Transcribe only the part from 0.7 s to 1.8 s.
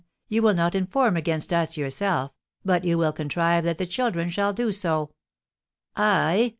inform against us